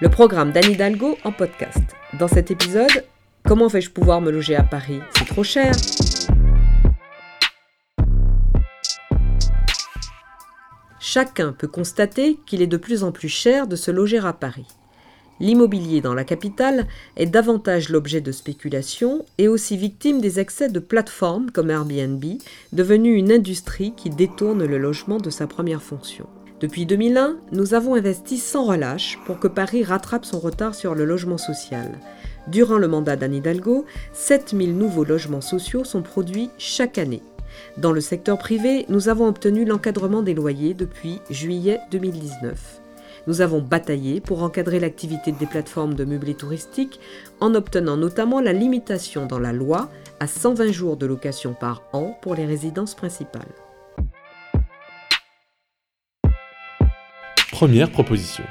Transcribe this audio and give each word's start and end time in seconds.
le 0.00 0.08
programme 0.08 0.50
d'Anne 0.50 0.70
Hidalgo 0.70 1.18
en 1.24 1.32
podcast. 1.32 1.82
Dans 2.18 2.28
cet 2.28 2.50
épisode, 2.50 3.04
comment 3.46 3.66
vais-je 3.66 3.90
pouvoir 3.90 4.22
me 4.22 4.30
loger 4.30 4.56
à 4.56 4.62
Paris? 4.62 5.00
C'est 5.16 5.26
trop 5.26 5.44
cher 5.44 5.72
Chacun 10.98 11.52
peut 11.52 11.68
constater 11.68 12.38
qu'il 12.46 12.62
est 12.62 12.66
de 12.66 12.78
plus 12.78 13.04
en 13.04 13.12
plus 13.12 13.28
cher 13.28 13.66
de 13.66 13.76
se 13.76 13.90
loger 13.90 14.18
à 14.18 14.32
Paris. 14.32 14.68
L'immobilier 15.38 16.00
dans 16.00 16.14
la 16.14 16.24
capitale 16.24 16.86
est 17.16 17.26
davantage 17.26 17.88
l'objet 17.88 18.20
de 18.20 18.32
spéculation 18.32 19.24
et 19.36 19.48
aussi 19.48 19.76
victime 19.76 20.20
des 20.20 20.40
excès 20.40 20.68
de 20.68 20.80
plateformes 20.80 21.50
comme 21.50 21.70
Airbnb, 21.70 22.24
devenue 22.72 23.14
une 23.14 23.32
industrie 23.32 23.92
qui 23.96 24.08
détourne 24.08 24.64
le 24.64 24.78
logement 24.78 25.18
de 25.18 25.30
sa 25.30 25.46
première 25.46 25.82
fonction. 25.82 26.26
Depuis 26.60 26.84
2001, 26.84 27.38
nous 27.52 27.72
avons 27.72 27.94
investi 27.94 28.36
sans 28.36 28.66
relâche 28.66 29.18
pour 29.24 29.38
que 29.38 29.48
Paris 29.48 29.82
rattrape 29.82 30.26
son 30.26 30.38
retard 30.38 30.74
sur 30.74 30.94
le 30.94 31.06
logement 31.06 31.38
social. 31.38 31.98
Durant 32.48 32.76
le 32.76 32.86
mandat 32.86 33.16
d'Anne 33.16 33.34
Hidalgo, 33.34 33.86
7000 34.12 34.76
nouveaux 34.76 35.04
logements 35.04 35.40
sociaux 35.40 35.84
sont 35.84 36.02
produits 36.02 36.50
chaque 36.58 36.98
année. 36.98 37.22
Dans 37.78 37.92
le 37.92 38.02
secteur 38.02 38.36
privé, 38.36 38.84
nous 38.90 39.08
avons 39.08 39.26
obtenu 39.26 39.64
l'encadrement 39.64 40.20
des 40.20 40.34
loyers 40.34 40.74
depuis 40.74 41.20
juillet 41.30 41.80
2019. 41.92 42.82
Nous 43.26 43.40
avons 43.40 43.62
bataillé 43.62 44.20
pour 44.20 44.42
encadrer 44.42 44.80
l'activité 44.80 45.32
des 45.32 45.46
plateformes 45.46 45.94
de 45.94 46.04
meublés 46.04 46.34
touristiques 46.34 47.00
en 47.40 47.54
obtenant 47.54 47.96
notamment 47.96 48.40
la 48.40 48.52
limitation 48.52 49.24
dans 49.24 49.38
la 49.38 49.54
loi 49.54 49.88
à 50.20 50.26
120 50.26 50.72
jours 50.72 50.98
de 50.98 51.06
location 51.06 51.54
par 51.54 51.84
an 51.94 52.18
pour 52.20 52.34
les 52.34 52.44
résidences 52.44 52.94
principales. 52.94 53.48
Première 57.60 57.90
proposition. 57.90 58.44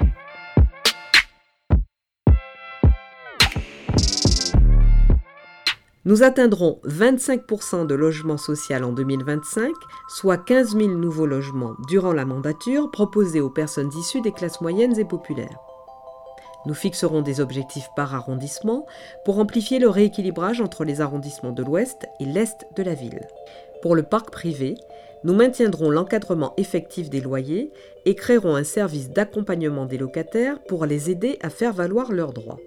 Nous 6.04 6.22
atteindrons 6.22 6.78
25% 6.84 7.88
de 7.88 7.94
logements 7.96 8.36
sociaux 8.36 8.76
en 8.76 8.92
2025, 8.92 9.72
soit 10.08 10.36
15 10.36 10.76
000 10.76 10.90
nouveaux 10.90 11.26
logements 11.26 11.74
durant 11.88 12.12
la 12.12 12.24
mandature 12.24 12.92
proposés 12.92 13.40
aux 13.40 13.50
personnes 13.50 13.90
issues 13.98 14.20
des 14.20 14.30
classes 14.30 14.60
moyennes 14.60 14.96
et 14.96 15.04
populaires. 15.04 15.58
Nous 16.66 16.74
fixerons 16.74 17.22
des 17.22 17.40
objectifs 17.40 17.88
par 17.96 18.14
arrondissement 18.14 18.86
pour 19.24 19.40
amplifier 19.40 19.80
le 19.80 19.88
rééquilibrage 19.88 20.60
entre 20.60 20.84
les 20.84 21.00
arrondissements 21.00 21.50
de 21.50 21.64
l'ouest 21.64 22.06
et 22.20 22.26
l'est 22.26 22.64
de 22.76 22.84
la 22.84 22.94
ville. 22.94 23.26
Pour 23.82 23.96
le 23.96 24.04
parc 24.04 24.30
privé, 24.30 24.76
nous 25.22 25.34
maintiendrons 25.34 25.90
l'encadrement 25.90 26.54
effectif 26.56 27.10
des 27.10 27.20
loyers 27.20 27.70
et 28.06 28.14
créerons 28.14 28.56
un 28.56 28.64
service 28.64 29.10
d'accompagnement 29.10 29.86
des 29.86 29.98
locataires 29.98 30.62
pour 30.64 30.86
les 30.86 31.10
aider 31.10 31.38
à 31.42 31.50
faire 31.50 31.72
valoir 31.72 32.12
leurs 32.12 32.32
droits. 32.32 32.58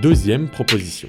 Deuxième 0.00 0.48
proposition. 0.48 1.08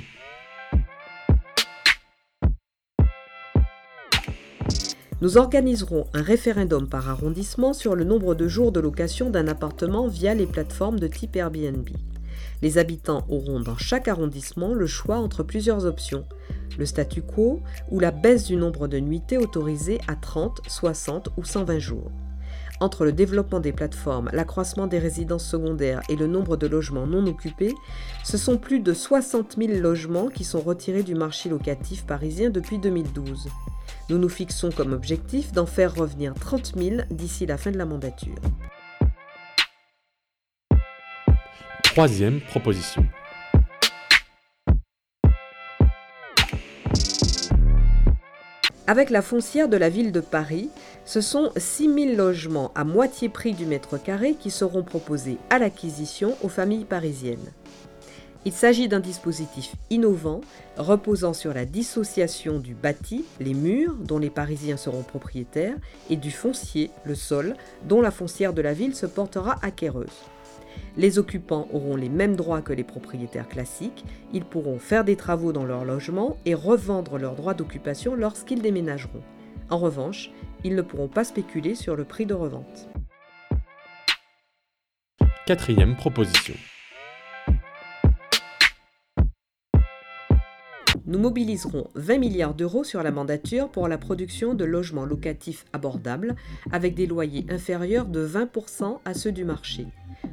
Nous 5.20 5.38
organiserons 5.38 6.06
un 6.14 6.22
référendum 6.22 6.88
par 6.88 7.10
arrondissement 7.10 7.73
sur 7.73 7.95
le 7.95 8.04
nombre 8.04 8.36
de 8.36 8.48
jours 8.48 8.72
de 8.72 8.80
location 8.80 9.32
d'un 9.32 9.48
appartement 9.48 10.08
via 10.08 10.36
les 10.36 10.45
plateformes 10.45 11.00
de 11.00 11.08
type 11.08 11.36
Airbnb. 11.36 11.90
Les 12.62 12.78
habitants 12.78 13.26
auront 13.28 13.60
dans 13.60 13.78
chaque 13.78 14.08
arrondissement 14.08 14.73
le 14.73 14.86
choix 14.88 15.18
entre 15.18 15.44
plusieurs 15.44 15.86
options, 15.86 16.26
le 16.78 16.86
statu 16.86 17.22
quo 17.22 17.62
ou 17.90 18.00
la 18.00 18.12
baisse 18.12 18.46
du 18.46 18.56
nombre 18.56 18.88
de 18.88 19.00
nuitées 19.00 19.38
autorisées 19.38 20.00
à 20.08 20.16
30, 20.16 20.62
60 20.68 21.30
ou 21.38 21.44
120 21.44 21.80
jours. 21.80 22.12
Entre 22.80 23.06
le 23.06 23.12
développement 23.12 23.60
des 23.60 23.72
plateformes, 23.72 24.30
l'accroissement 24.34 24.86
des 24.86 25.00
résidences 25.00 25.45
secondaires 25.45 26.02
et 26.10 26.16
le 26.16 26.28
nombre 26.28 26.58
de 26.58 26.68
logements 26.68 27.08
non 27.08 27.26
occupés, 27.26 27.73
ce 28.23 28.38
sont 28.38 28.58
plus 28.58 28.80
de 28.80 28.94
60 28.94 29.56
000 29.58 29.80
logements 29.80 30.28
qui 30.28 30.44
sont 30.44 30.61
retirés 30.61 31.02
du 31.02 31.16
marché 31.16 31.50
locatif 31.50 32.05
parisien 32.05 32.52
depuis 32.52 32.78
2012. 32.78 33.48
Nous 34.10 34.20
nous 34.20 34.30
fixons 34.30 34.70
comme 34.70 34.94
objectif 34.94 35.52
d'en 35.54 35.66
faire 35.66 35.95
revenir 35.95 36.36
30 36.36 36.73
000 36.78 37.02
d'ici 37.10 37.48
la 37.48 37.58
fin 37.58 37.72
de 37.72 37.78
la 37.78 37.86
mandature. 37.86 38.36
Troisième 41.84 42.42
proposition. 42.42 43.04
Avec 48.89 49.09
la 49.09 49.21
foncière 49.21 49.67
de 49.67 49.75
la 49.75 49.89
ville 49.89 50.14
de 50.14 50.21
Paris, 50.21 50.70
ce 51.03 51.20
sont 51.20 51.52
6000 51.58 52.15
logements 52.15 52.71
à 52.73 52.86
moitié 52.86 53.27
prix 53.27 53.52
du 53.52 53.65
mètre 53.65 54.02
carré 54.02 54.36
qui 54.36 54.49
seront 54.49 54.81
proposés 54.81 55.37
à 55.49 55.59
l'acquisition 55.59 56.37
aux 56.42 56.48
familles 56.48 56.86
parisiennes. 56.86 57.52
Il 58.45 58.53
s'agit 58.53 58.87
d'un 58.87 59.02
dispositif 59.02 59.75
innovant 59.89 60.39
reposant 60.77 61.33
sur 61.33 61.53
la 61.53 61.65
dissociation 61.65 62.59
du 62.59 62.75
bâti, 62.75 63.25
les 63.42 63.53
murs 63.53 63.95
dont 63.95 64.20
les 64.20 64.30
Parisiens 64.30 64.77
seront 64.77 65.04
propriétaires, 65.04 65.75
et 66.09 66.15
du 66.15 66.31
foncier, 66.31 66.89
le 67.04 67.15
sol, 67.15 67.58
dont 67.89 67.99
la 67.99 68.11
foncière 68.11 68.54
de 68.54 68.61
la 68.61 68.71
ville 68.71 68.95
se 68.95 69.05
portera 69.05 69.58
acquéreuse. 69.64 70.23
Les 70.98 71.20
occupants 71.20 71.67
auront 71.71 71.95
les 71.95 72.10
mêmes 72.10 72.36
droits 72.36 72.61
que 72.61 72.73
les 72.73 72.83
propriétaires 72.83 73.48
classiques, 73.48 74.05
ils 74.33 74.45
pourront 74.45 74.80
faire 74.80 75.04
des 75.04 75.15
travaux 75.15 75.52
dans 75.52 75.65
leur 75.65 75.86
logement 75.86 76.38
et 76.45 76.54
revendre 76.54 77.17
leurs 77.17 77.36
droits 77.36 77.54
d'occupation 77.54 78.15
lorsqu'ils 78.15 78.61
déménageront. 78.61 79.21
En 79.70 79.77
revanche, 79.77 80.32
ils 80.64 80.76
ne 80.76 80.82
pourront 80.82 81.08
pas 81.08 81.23
spéculer 81.23 81.76
sur 81.76 81.95
le 81.95 82.05
prix 82.05 82.26
de 82.26 82.33
revente. 82.33 82.89
Quatrième 85.45 85.95
proposition. 85.95 86.55
Nous 91.08 91.20
mobiliserons 91.20 91.87
20 91.95 92.17
milliards 92.17 92.54
d'euros 92.54 92.83
sur 92.83 93.02
la 93.02 93.11
mandature 93.11 93.70
pour 93.70 93.87
la 93.87 93.98
production 93.98 94.54
de 94.55 94.66
logements 94.66 95.05
locatifs 95.05 95.64
abordables 95.71 96.36
avec 96.70 96.95
des 96.95 97.05
loyers 97.05 97.45
inférieurs 97.49 98.08
de 98.08 98.27
20% 98.27 98.99
à 99.05 99.14
ceux 99.14 99.32
du 99.32 99.45
marché. 99.45 99.87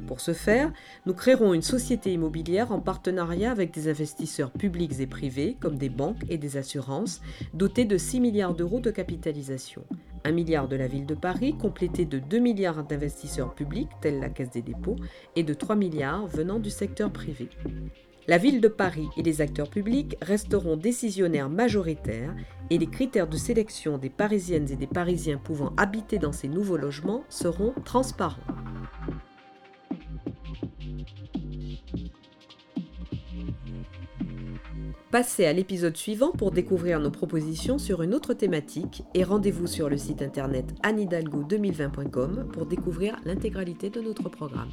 Pour 0.07 0.19
ce 0.19 0.33
faire, 0.33 0.71
nous 1.05 1.13
créerons 1.13 1.53
une 1.53 1.61
société 1.61 2.13
immobilière 2.13 2.71
en 2.71 2.79
partenariat 2.79 3.51
avec 3.51 3.71
des 3.71 3.87
investisseurs 3.87 4.51
publics 4.51 4.99
et 4.99 5.07
privés, 5.07 5.57
comme 5.59 5.77
des 5.77 5.89
banques 5.89 6.23
et 6.29 6.37
des 6.37 6.57
assurances, 6.57 7.21
dotée 7.53 7.85
de 7.85 7.97
6 7.97 8.19
milliards 8.19 8.53
d'euros 8.53 8.79
de 8.79 8.91
capitalisation. 8.91 9.83
1 10.23 10.31
milliard 10.31 10.67
de 10.67 10.75
la 10.75 10.87
ville 10.87 11.05
de 11.05 11.15
Paris, 11.15 11.55
complété 11.57 12.05
de 12.05 12.19
2 12.19 12.39
milliards 12.39 12.83
d'investisseurs 12.83 13.53
publics, 13.53 13.89
tels 14.01 14.19
la 14.19 14.29
Caisse 14.29 14.51
des 14.51 14.61
dépôts, 14.61 14.95
et 15.35 15.43
de 15.43 15.53
3 15.53 15.75
milliards 15.75 16.27
venant 16.27 16.59
du 16.59 16.69
secteur 16.69 17.11
privé. 17.11 17.49
La 18.27 18.39
ville 18.39 18.59
de 18.59 18.67
Paris 18.67 19.07
et 19.17 19.21
les 19.21 19.41
acteurs 19.41 19.69
publics 19.69 20.17
resteront 20.19 20.77
décisionnaires 20.77 21.49
majoritaires 21.49 22.35
et 22.71 22.79
les 22.79 22.87
critères 22.87 23.27
de 23.27 23.37
sélection 23.37 23.99
des 23.99 24.09
Parisiennes 24.09 24.71
et 24.71 24.75
des 24.75 24.87
Parisiens 24.87 25.37
pouvant 25.37 25.73
habiter 25.77 26.17
dans 26.17 26.31
ces 26.31 26.47
nouveaux 26.47 26.77
logements 26.77 27.23
seront 27.29 27.75
transparents. 27.83 28.41
Passez 35.15 35.45
à 35.45 35.53
l'épisode 35.53 35.95
suivant 35.95 36.33
pour 36.33 36.51
découvrir 36.51 36.99
nos 36.99 37.09
propositions 37.09 37.77
sur 37.77 38.01
une 38.01 38.13
autre 38.13 38.33
thématique 38.33 39.01
et 39.13 39.23
rendez-vous 39.23 39.65
sur 39.65 39.87
le 39.87 39.95
site 39.95 40.21
internet 40.21 40.65
anidalgo2020.com 40.83 42.49
pour 42.51 42.65
découvrir 42.65 43.15
l'intégralité 43.23 43.89
de 43.89 44.01
notre 44.01 44.27
programme. 44.27 44.67